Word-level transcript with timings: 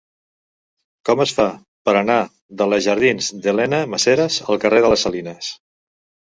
Com 1.09 1.21
es 1.25 1.33
fa 1.39 1.45
per 1.89 1.95
anar 1.99 2.17
de 2.63 2.69
la 2.73 2.81
jardins 2.87 3.29
d'Elena 3.45 3.85
Maseras 3.95 4.41
al 4.49 4.63
carrer 4.67 4.85
de 4.89 4.93
les 4.97 5.09
Salines? 5.09 5.55